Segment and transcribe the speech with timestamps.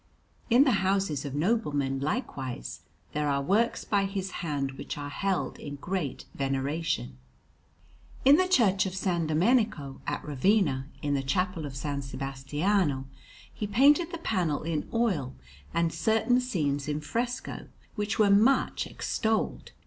[0.49, 2.79] In the houses of noblemen, likewise,
[3.13, 7.19] there are works by his hand which are held in great veneration.
[8.25, 9.03] In the Church of S.
[9.27, 12.07] Domenico at Ravenna, in the Chapel of S.
[12.07, 13.05] Sebastiano,
[13.53, 15.35] he painted the panel in oil
[15.71, 19.71] and certain scenes in fresco, which were much extolled.